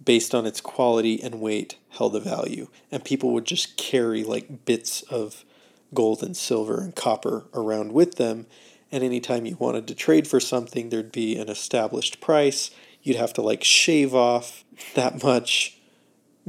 based 0.03 0.33
on 0.33 0.45
its 0.45 0.61
quality 0.61 1.21
and 1.21 1.39
weight 1.39 1.77
held 1.89 2.15
a 2.15 2.19
value, 2.19 2.67
and 2.91 3.03
people 3.03 3.31
would 3.31 3.45
just 3.45 3.77
carry 3.77 4.23
like 4.23 4.65
bits 4.65 5.01
of 5.03 5.45
gold 5.93 6.23
and 6.23 6.35
silver 6.35 6.81
and 6.81 6.95
copper 6.95 7.45
around 7.53 7.91
with 7.91 8.15
them. 8.15 8.47
And 8.91 9.03
anytime 9.03 9.45
you 9.45 9.55
wanted 9.57 9.87
to 9.87 9.95
trade 9.95 10.27
for 10.27 10.39
something, 10.39 10.89
there'd 10.89 11.11
be 11.11 11.37
an 11.37 11.49
established 11.49 12.21
price 12.21 12.71
you'd 13.05 13.15
have 13.15 13.31
to 13.33 13.41
like 13.41 13.63
shave 13.63 14.13
off 14.13 14.65
that 14.95 15.23
much 15.23 15.77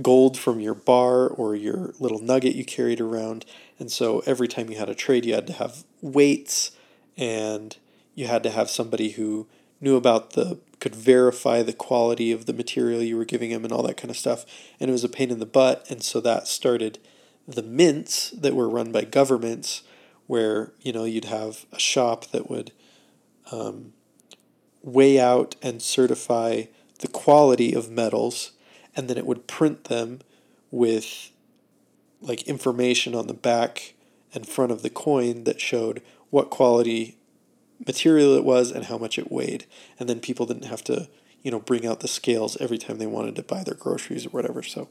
gold 0.02 0.36
from 0.36 0.58
your 0.58 0.74
bar 0.74 1.28
or 1.28 1.54
your 1.54 1.92
little 2.00 2.18
nugget 2.18 2.56
you 2.56 2.64
carried 2.64 3.00
around. 3.00 3.44
And 3.78 3.92
so 3.92 4.22
every 4.26 4.48
time 4.48 4.70
you 4.70 4.78
had 4.78 4.88
a 4.88 4.94
trade, 4.94 5.24
you 5.24 5.34
had 5.34 5.46
to 5.46 5.52
have 5.52 5.84
weights 6.00 6.72
and 7.16 7.76
you 8.14 8.26
had 8.26 8.42
to 8.42 8.50
have 8.50 8.70
somebody 8.70 9.10
who 9.10 9.46
knew 9.80 9.96
about 9.96 10.30
the 10.32 10.58
could 10.80 10.94
verify 10.94 11.62
the 11.62 11.72
quality 11.72 12.32
of 12.32 12.46
the 12.46 12.52
material 12.52 13.02
you 13.02 13.16
were 13.16 13.24
giving 13.24 13.50
him 13.50 13.64
and 13.64 13.72
all 13.72 13.82
that 13.82 13.96
kind 13.96 14.10
of 14.10 14.16
stuff 14.16 14.44
and 14.78 14.90
it 14.90 14.92
was 14.92 15.04
a 15.04 15.08
pain 15.08 15.30
in 15.30 15.38
the 15.38 15.46
butt 15.46 15.86
and 15.90 16.02
so 16.02 16.20
that 16.20 16.46
started 16.46 16.98
the 17.48 17.62
mints 17.62 18.30
that 18.30 18.54
were 18.54 18.68
run 18.68 18.92
by 18.92 19.02
governments 19.02 19.82
where 20.26 20.72
you 20.80 20.92
know 20.92 21.04
you'd 21.04 21.26
have 21.26 21.66
a 21.72 21.78
shop 21.78 22.26
that 22.26 22.50
would 22.50 22.72
um, 23.52 23.92
weigh 24.82 25.20
out 25.20 25.56
and 25.62 25.82
certify 25.82 26.64
the 27.00 27.08
quality 27.08 27.74
of 27.74 27.90
metals, 27.90 28.52
and 28.94 29.08
then 29.08 29.18
it 29.18 29.26
would 29.26 29.46
print 29.46 29.84
them 29.84 30.20
with 30.70 31.30
like 32.20 32.42
information 32.42 33.14
on 33.14 33.26
the 33.26 33.34
back 33.34 33.94
and 34.34 34.48
front 34.48 34.72
of 34.72 34.82
the 34.82 34.90
coin 34.90 35.44
that 35.44 35.60
showed 35.60 36.02
what 36.30 36.50
quality 36.50 37.16
material 37.86 38.34
it 38.34 38.44
was 38.44 38.70
and 38.70 38.86
how 38.86 38.98
much 38.98 39.18
it 39.18 39.30
weighed. 39.30 39.66
And 39.98 40.08
then 40.08 40.20
people 40.20 40.46
didn't 40.46 40.64
have 40.64 40.82
to, 40.84 41.08
you 41.42 41.50
know, 41.50 41.60
bring 41.60 41.86
out 41.86 42.00
the 42.00 42.08
scales 42.08 42.56
every 42.60 42.78
time 42.78 42.98
they 42.98 43.06
wanted 43.06 43.36
to 43.36 43.42
buy 43.42 43.62
their 43.62 43.74
groceries 43.74 44.26
or 44.26 44.30
whatever. 44.30 44.62
So, 44.62 44.88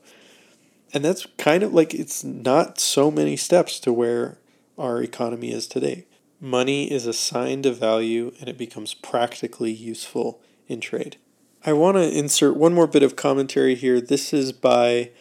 and 0.93 1.03
that's 1.03 1.25
kind 1.37 1.63
of 1.63 1.73
like 1.73 1.93
it's 1.93 2.23
not 2.23 2.79
so 2.79 3.11
many 3.11 3.35
steps 3.35 3.79
to 3.81 3.91
where 3.91 4.37
our 4.77 5.01
economy 5.01 5.51
is 5.51 5.67
today. 5.67 6.05
Money 6.39 6.91
is 6.91 7.05
assigned 7.05 7.65
a 7.65 7.71
value 7.71 8.31
and 8.39 8.49
it 8.49 8.57
becomes 8.57 8.93
practically 8.93 9.71
useful 9.71 10.41
in 10.67 10.81
trade. 10.81 11.17
I 11.65 11.73
want 11.73 11.97
to 11.97 12.17
insert 12.17 12.55
one 12.55 12.73
more 12.73 12.87
bit 12.87 13.03
of 13.03 13.15
commentary 13.15 13.75
here. 13.75 13.99
This 13.99 14.33
is 14.33 14.51
by 14.51 15.11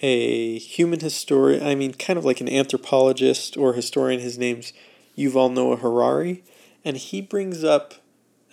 a 0.00 0.58
human 0.58 1.00
historian, 1.00 1.66
I 1.66 1.74
mean, 1.74 1.94
kind 1.94 2.18
of 2.18 2.24
like 2.24 2.40
an 2.40 2.48
anthropologist 2.48 3.56
or 3.56 3.72
historian. 3.72 4.20
His 4.20 4.38
name's 4.38 4.72
Yuval 5.16 5.52
Noah 5.52 5.76
Harari, 5.76 6.44
and 6.84 6.96
he 6.96 7.20
brings 7.20 7.64
up 7.64 7.94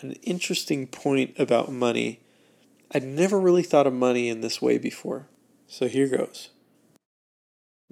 an 0.01 0.13
interesting 0.23 0.87
point 0.87 1.37
about 1.37 1.71
money. 1.71 2.21
I'd 2.91 3.03
never 3.03 3.39
really 3.39 3.63
thought 3.63 3.87
of 3.87 3.93
money 3.93 4.29
in 4.29 4.41
this 4.41 4.61
way 4.61 4.77
before. 4.77 5.27
So 5.67 5.87
here 5.87 6.07
goes. 6.07 6.49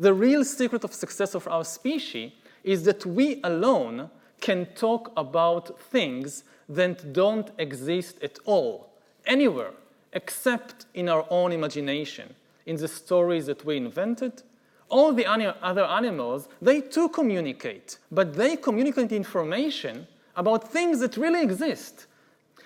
The 0.02 0.16
real 0.16 0.44
secret 0.44 0.84
of 0.84 0.96
success 0.96 1.36
of 1.36 1.48
our 1.48 1.64
species 1.64 2.32
is 2.64 2.86
that 2.86 3.06
we 3.06 3.40
alone 3.44 4.10
can 4.40 4.66
talk 4.74 5.12
about 5.16 5.80
things 5.80 6.44
that 6.68 7.14
don't 7.14 7.52
exist 7.60 8.18
at 8.24 8.40
all, 8.46 8.90
anywhere, 9.28 9.74
except 10.14 10.88
in 10.96 11.08
our 11.08 11.24
own 11.30 11.52
imagination, 11.52 12.34
in 12.66 12.78
the 12.78 12.88
stories 12.88 13.46
that 13.46 13.64
we 13.64 13.78
invented. 13.78 14.42
All 14.90 15.14
the 15.14 15.28
other 15.28 15.86
animals, 15.86 16.50
they 16.60 16.82
too 16.82 17.08
communicate, 17.10 18.00
but 18.12 18.34
they 18.34 18.56
communicate 18.56 19.12
information 19.12 20.08
about 20.36 20.72
things 20.72 21.00
that 21.02 21.16
really 21.16 21.44
exist. 21.44 22.08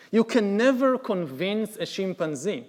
You 0.10 0.24
can 0.24 0.56
never 0.56 0.98
convince 0.98 1.76
a 1.76 1.86
chimpanzee 1.86 2.64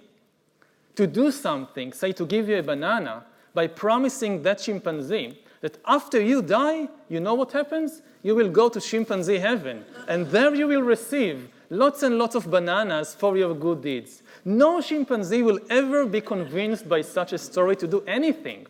to 0.95 1.07
do 1.07 1.31
something, 1.31 1.93
say 1.93 2.11
to 2.11 2.25
give 2.25 2.49
you 2.49 2.57
a 2.57 2.63
banana, 2.63 3.23
by 3.57 3.65
promising 3.65 4.43
that 4.43 4.59
chimpanzee 4.59 5.35
that 5.61 5.79
after 5.87 6.21
you 6.21 6.43
die, 6.43 6.87
you 7.09 7.19
know 7.19 7.33
what 7.33 7.51
happens? 7.51 8.03
You 8.21 8.35
will 8.35 8.51
go 8.51 8.69
to 8.69 8.79
chimpanzee 8.79 9.39
heaven, 9.39 9.83
and 10.07 10.27
there 10.27 10.53
you 10.53 10.67
will 10.67 10.83
receive 10.83 11.49
lots 11.71 12.03
and 12.03 12.19
lots 12.19 12.35
of 12.35 12.51
bananas 12.51 13.15
for 13.15 13.35
your 13.35 13.55
good 13.55 13.81
deeds. 13.81 14.21
No 14.45 14.79
chimpanzee 14.79 15.41
will 15.41 15.59
ever 15.71 16.05
be 16.05 16.21
convinced 16.21 16.87
by 16.87 17.01
such 17.01 17.33
a 17.33 17.39
story 17.39 17.75
to 17.77 17.87
do 17.87 18.03
anything. 18.05 18.67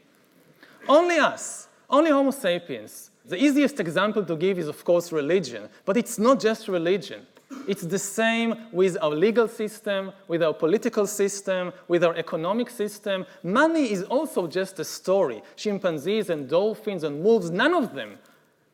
Only 0.88 1.17
us, 1.17 1.67
only 1.89 2.12
Homo 2.12 2.32
sapiens. 2.32 3.12
The 3.25 3.44
easiest 3.44 3.82
example 3.82 4.24
to 4.24 4.38
give 4.38 4.58
is, 4.58 4.70
of 4.70 4.86
course, 4.86 5.12
religion, 5.12 5.67
but 5.84 5.98
it's 5.98 6.17
not 6.17 6.39
just 6.39 6.70
religion. 6.70 7.27
It's 7.68 7.84
the 7.84 8.00
same 8.00 8.56
with 8.72 8.98
our 9.01 9.12
legal 9.12 9.48
system, 9.48 10.12
with 10.27 10.44
our 10.44 10.54
political 10.54 11.08
system, 11.08 11.72
with 11.88 12.04
our 12.04 12.16
economic 12.16 12.70
system. 12.70 13.25
Money 13.44 13.92
is 13.92 14.04
also 14.04 14.48
just 14.48 14.80
a 14.80 14.86
story. 14.86 15.42
Chimpanzees 15.56 16.30
and 16.30 16.50
dolphins 16.50 17.04
and 17.04 17.24
wolves, 17.24 17.50
none 17.50 17.74
of 17.74 17.94
them 17.94 18.18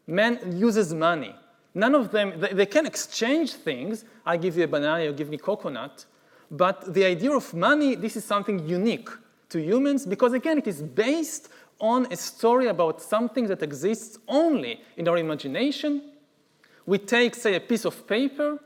man 0.08 0.40
uses 0.58 0.94
money. 0.94 1.36
None 1.74 1.96
of 1.96 2.12
them, 2.12 2.40
they, 2.40 2.54
they 2.54 2.66
can 2.66 2.86
exchange 2.86 3.54
things. 3.54 4.06
I 4.26 4.38
give 4.38 4.58
you 4.58 4.64
a 4.64 4.68
banana, 4.68 5.04
you 5.04 5.14
give 5.14 5.30
me 5.30 5.38
coconut. 5.38 6.06
But 6.52 6.94
the 6.94 7.06
idea 7.06 7.32
of 7.32 7.54
money, 7.54 7.96
this 7.96 8.16
is 8.16 8.24
something 8.24 8.68
unique 8.68 9.10
to 9.50 9.60
humans 9.60 10.06
because, 10.06 10.34
again, 10.34 10.60
it 10.60 10.68
is 10.68 10.82
based 10.82 11.50
on 11.80 12.08
a 12.12 12.16
story 12.16 12.68
about 12.68 13.02
something 13.02 13.48
that 13.48 13.64
exists 13.64 14.20
only 14.28 14.82
in 14.98 15.08
our 15.08 15.18
imagination 15.18 16.12
we 16.86 16.98
take, 16.98 17.36
say, 17.36 17.56
a 17.56 17.60
piece 17.60 17.86
of 17.86 18.08
paper 18.08 18.60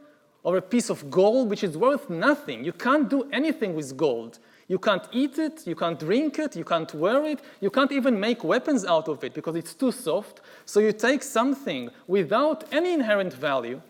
or 0.43 0.57
a 0.57 0.61
piece 0.61 0.89
of 0.89 1.09
gold, 1.11 1.49
which 1.49 1.63
is 1.63 1.77
worth 1.77 2.09
nothing. 2.09 2.63
You 2.63 2.73
can't 2.73 3.09
do 3.09 3.29
anything 3.31 3.75
with 3.75 3.95
gold. 3.97 4.39
You 4.67 4.79
can't 4.79 5.07
eat 5.11 5.37
it, 5.37 5.65
you 5.65 5.75
can't 5.75 5.97
drink 5.97 6.39
it, 6.39 6.55
you 6.55 6.65
can't 6.65 6.93
wear 6.93 7.25
it, 7.25 7.39
you 7.61 7.69
can't 7.69 7.91
even 7.91 8.19
make 8.19 8.43
weapons 8.43 8.83
out 8.83 9.07
of 9.07 9.23
it 9.23 9.33
because 9.33 9.55
it's 9.55 9.73
too 9.73 9.93
soft. 9.93 10.41
So 10.65 10.81
you 10.81 10.91
take 10.91 11.23
something 11.23 11.89
without 12.05 12.65
any 12.73 12.93
inherent 12.93 13.33
value 13.33 13.81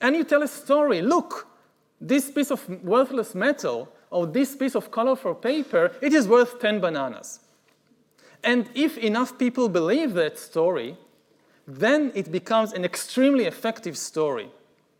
and 0.00 0.16
you 0.16 0.24
tell 0.24 0.42
a 0.42 0.48
story. 0.48 1.02
Look, 1.02 1.46
this 2.00 2.30
piece 2.30 2.50
of 2.50 2.66
worthless 2.82 3.34
metal 3.34 3.88
or 4.10 4.26
this 4.26 4.56
piece 4.56 4.74
of 4.74 4.90
colorful 4.90 5.34
paper, 5.34 5.92
it 6.00 6.12
is 6.14 6.26
worth 6.26 6.58
10 6.58 6.80
bananas. 6.80 7.40
And 8.42 8.70
if 8.74 8.96
enough 8.98 9.36
people 9.38 9.68
believe 9.68 10.14
that 10.14 10.38
story, 10.38 10.96
then 11.66 12.12
it 12.14 12.30
becomes 12.30 12.72
an 12.72 12.84
extremely 12.84 13.44
effective 13.44 13.96
story. 13.98 14.48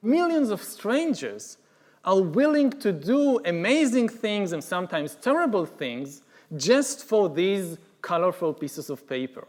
Millions 0.02 0.50
of 0.50 0.62
strangers 0.62 1.58
are 2.04 2.20
willing 2.20 2.70
to 2.70 2.92
do 2.92 3.40
amazing 3.44 4.08
things 4.08 4.52
and 4.52 4.62
sometimes 4.62 5.16
terrible 5.16 5.64
things 5.64 6.22
just 6.56 7.04
for 7.04 7.28
these 7.28 7.78
colorful 8.02 8.52
pieces 8.52 8.90
of 8.90 9.08
paper. 9.08 9.46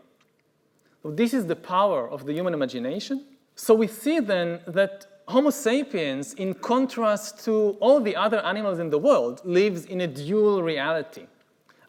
This 1.03 1.33
is 1.33 1.45
the 1.45 1.55
power 1.55 2.09
of 2.09 2.25
the 2.25 2.33
human 2.33 2.53
imagination. 2.53 3.25
So 3.55 3.73
we 3.73 3.87
see 3.87 4.19
then 4.19 4.59
that 4.67 5.05
Homo 5.27 5.49
sapiens, 5.49 6.33
in 6.35 6.53
contrast 6.53 7.43
to 7.45 7.77
all 7.79 7.99
the 7.99 8.15
other 8.15 8.39
animals 8.39 8.79
in 8.79 8.89
the 8.89 8.97
world, 8.97 9.41
lives 9.43 9.85
in 9.85 10.01
a 10.01 10.07
dual 10.07 10.63
reality. 10.63 11.27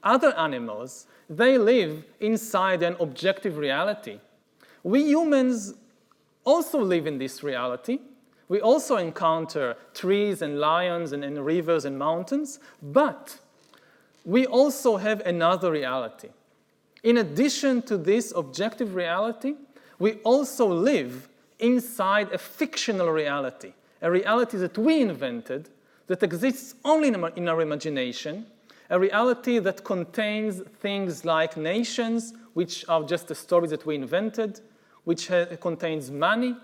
Other 0.02 0.36
animals, 0.36 1.06
they 1.30 1.56
live 1.56 2.04
inside 2.20 2.82
an 2.82 2.96
objective 3.00 3.56
reality 3.56 4.18
we 4.82 5.04
humans 5.04 5.74
also 6.44 6.80
live 6.80 7.06
in 7.06 7.18
this 7.18 7.42
reality. 7.42 7.98
We 8.48 8.60
also 8.60 8.96
encounter 8.96 9.76
trees 9.92 10.40
and 10.40 10.58
lions 10.58 11.12
and, 11.12 11.22
and 11.22 11.44
rivers 11.44 11.84
and 11.84 11.98
mountains, 11.98 12.58
but 12.82 13.38
we 14.24 14.46
also 14.46 14.96
have 14.96 15.20
another 15.20 15.70
reality. 15.70 16.28
In 17.02 17.18
addition 17.18 17.82
to 17.82 17.96
this 17.96 18.32
objective 18.34 18.94
reality, 18.94 19.54
we 19.98 20.14
also 20.24 20.66
live 20.66 21.28
inside 21.58 22.32
a 22.32 22.38
fictional 22.38 23.10
reality, 23.10 23.72
a 24.02 24.10
reality 24.10 24.56
that 24.58 24.76
we 24.78 25.00
invented 25.00 25.68
that 26.06 26.22
exists 26.22 26.74
only 26.84 27.08
in 27.08 27.22
our, 27.22 27.30
in 27.30 27.48
our, 27.48 27.60
imagination, 27.60 28.46
a 28.90 28.98
reality 28.98 29.58
that 29.58 29.84
contains 29.84 30.62
things 30.80 31.24
like 31.24 31.56
nations, 31.56 32.34
which 32.54 32.84
are 32.88 33.02
just 33.02 33.28
the 33.28 33.34
stories 33.34 33.70
that 33.70 33.84
we 33.84 33.94
invented, 33.94 34.60
which 35.04 35.30
contains 35.60 36.10
money, 36.10 36.56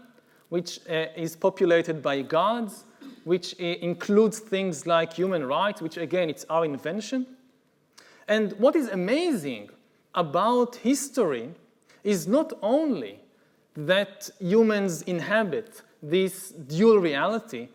which 0.48 0.80
uh, 0.88 1.06
is 1.16 1.36
populated 1.36 2.02
by 2.02 2.22
gods, 2.22 2.84
which 3.24 3.54
uh, 3.60 3.64
includes 3.64 4.38
things 4.38 4.86
like 4.86 5.12
human 5.12 5.44
rights, 5.46 5.80
which 5.82 5.96
again, 5.96 6.30
it's 6.30 6.44
our 6.48 6.64
invention. 6.64 7.26
And 8.28 8.52
what 8.54 8.76
is 8.76 8.88
amazing 8.88 9.70
about 10.14 10.76
history 10.76 11.50
is 12.02 12.26
not 12.26 12.52
only 12.62 13.20
that 13.76 14.30
humans 14.38 15.02
inhabit 15.02 15.82
this 16.02 16.50
dual 16.50 16.98
reality, 16.98 17.68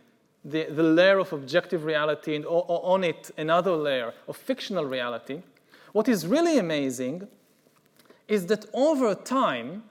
the, 0.49 0.65
the 0.65 0.83
layer 0.83 1.19
of 1.19 1.33
objective 1.33 1.83
reality, 1.85 2.35
and 2.35 2.45
on 2.45 3.03
it 3.03 3.31
another 3.37 3.71
layer 3.71 4.13
of 4.27 4.37
fictional 4.37 4.85
reality. 4.85 5.41
What 5.91 6.07
is 6.07 6.27
really 6.27 6.57
amazing 6.57 7.27
is 8.27 8.45
that 8.47 8.65
over 8.73 9.15
time, 9.15 9.83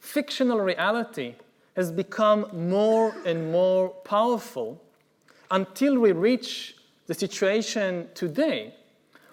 fictional 0.00 0.60
reality 0.60 1.34
has 1.76 1.92
become 1.92 2.48
more 2.52 3.14
and 3.24 3.52
more 3.52 3.90
powerful 3.90 4.82
until 5.50 5.98
we 5.98 6.12
reach 6.12 6.76
the 7.06 7.14
situation 7.14 8.08
today 8.14 8.74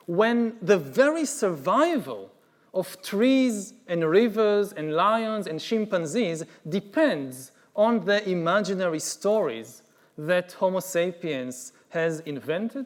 when 0.05 0.55
the 0.61 0.77
very 0.77 1.25
survival 1.25 2.29
of 2.73 3.01
trees 3.01 3.73
and 3.87 4.03
rivers 4.03 4.73
and 4.73 4.93
lions 4.93 5.47
and 5.47 5.59
chimpanzees 5.59 6.43
depends 6.67 7.51
on 7.75 8.03
the 8.05 8.27
imaginary 8.29 8.99
stories 8.99 9.82
that 10.17 10.53
Homo 10.53 10.79
sapiens 10.79 11.73
has 11.89 12.19
invented. 12.21 12.85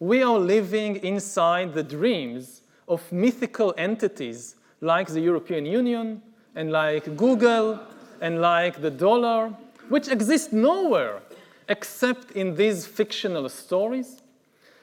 We 0.00 0.22
are 0.22 0.38
living 0.38 0.96
inside 0.96 1.74
the 1.74 1.82
dreams 1.82 2.62
of 2.86 3.10
mythical 3.12 3.74
entities 3.76 4.56
like 4.80 5.08
the 5.08 5.20
European 5.20 5.66
Union 5.66 6.22
and 6.54 6.70
like 6.70 7.16
Google 7.16 7.80
and 8.20 8.40
like 8.40 8.80
the 8.80 8.90
dollar, 8.90 9.52
which 9.88 10.08
exist 10.08 10.52
nowhere 10.52 11.20
except 11.68 12.32
in 12.32 12.54
these 12.54 12.86
fictional 12.86 13.48
stories. 13.48 14.22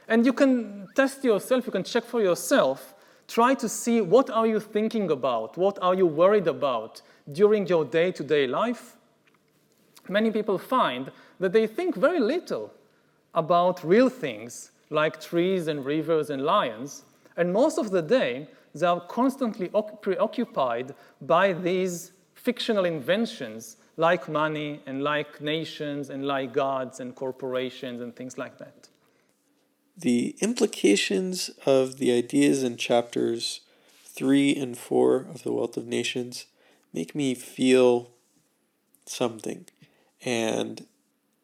And 0.07 0.25
you 0.25 0.33
can 0.33 0.87
test 0.95 1.23
yourself, 1.23 1.65
you 1.65 1.71
can 1.71 1.83
check 1.83 2.03
for 2.03 2.21
yourself, 2.21 2.93
try 3.27 3.55
to 3.55 3.67
see 3.67 4.01
what 4.01 4.29
are 4.29 4.45
you 4.45 4.59
thinking 4.59 5.09
about, 5.09 5.57
what 5.57 5.79
are 5.81 5.95
you 5.95 6.05
worried 6.05 6.47
about 6.47 7.01
during 7.31 7.65
your 7.65 7.83
day-to-day 7.83 8.45
life. 8.45 8.95
Many 10.07 10.29
people 10.29 10.59
find 10.59 11.11
that 11.39 11.53
they 11.53 11.67
think 11.67 11.95
very 11.95 12.19
little 12.19 12.73
about 13.33 13.83
real 13.83 14.09
things 14.09 14.71
like 14.89 15.19
trees 15.19 15.67
and 15.67 15.85
rivers 15.85 16.29
and 16.29 16.43
lions, 16.43 17.03
and 17.37 17.51
most 17.51 17.77
of 17.77 17.91
the 17.91 18.01
day 18.01 18.47
they 18.73 18.85
are 18.85 19.01
constantly 19.01 19.69
preoccupied 20.01 20.93
by 21.21 21.53
these 21.53 22.11
fictional 22.33 22.85
inventions 22.85 23.77
like 23.97 24.27
money 24.27 24.81
and 24.85 25.03
like 25.03 25.41
nations 25.41 26.09
and 26.09 26.25
like 26.25 26.53
gods 26.53 26.99
and 26.99 27.15
corporations 27.15 28.01
and 28.01 28.15
things 28.15 28.37
like 28.37 28.57
that. 28.57 28.89
The 29.97 30.35
implications 30.41 31.49
of 31.65 31.97
the 31.97 32.11
ideas 32.11 32.63
in 32.63 32.75
chapters 32.75 33.61
3 34.03 34.55
and 34.55 34.77
4 34.77 35.15
of 35.15 35.43
The 35.43 35.53
Wealth 35.53 35.77
of 35.77 35.87
Nations 35.87 36.45
make 36.93 37.15
me 37.15 37.33
feel 37.33 38.11
something. 39.05 39.65
And 40.23 40.85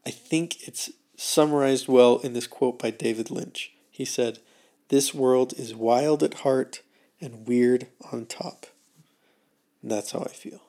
I 0.06 0.10
think 0.10 0.68
it's 0.68 0.90
summarized 1.16 1.88
well 1.88 2.18
in 2.20 2.34
this 2.34 2.48
quote 2.48 2.80
by 2.80 2.90
David 2.90 3.30
Lynch. 3.30 3.72
He 3.92 4.06
said, 4.06 4.40
This 4.90 5.14
world 5.14 5.54
is 5.58 5.76
wild 5.76 6.24
at 6.24 6.36
heart 6.36 6.82
and 7.20 7.48
weird 7.48 7.88
on 8.12 8.26
top. 8.26 8.66
And 9.82 9.92
that's 9.92 10.12
how 10.12 10.22
I 10.22 10.30
feel. 10.30 10.62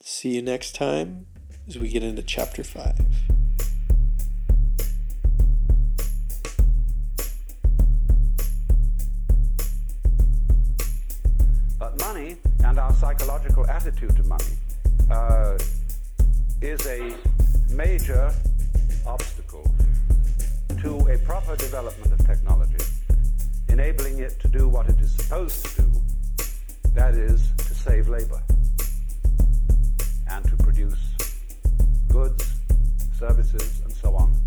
See 0.00 0.34
you 0.34 0.42
next 0.42 0.74
time 0.74 1.26
as 1.68 1.78
we 1.78 1.88
get 1.88 2.02
into 2.02 2.22
chapter 2.22 2.64
5. 2.64 3.00
But 11.78 11.98
money 12.00 12.36
and 12.64 12.78
our 12.78 12.92
psychological 12.94 13.64
attitude 13.68 14.16
to 14.16 14.24
money 14.24 14.44
uh, 15.10 15.56
is 16.60 16.86
a 16.86 17.14
major 17.70 18.32
obstacle 19.06 19.64
to 20.82 20.98
a 21.08 21.18
proper 21.18 21.54
development 21.56 22.12
of 22.12 22.26
technology, 22.26 22.84
enabling 23.68 24.18
it 24.18 24.38
to 24.40 24.48
do 24.48 24.68
what 24.68 24.88
it 24.88 24.98
is 25.00 25.12
supposed 25.12 25.64
to 25.64 25.82
do, 25.82 26.02
that 26.94 27.14
is, 27.14 27.52
to 27.58 27.74
save 27.74 28.08
labor 28.08 28.42
and 30.30 30.44
to 30.46 30.56
produce 30.56 31.14
goods, 32.08 32.56
services, 33.12 33.80
and 33.84 33.92
so 33.92 34.14
on 34.16 34.38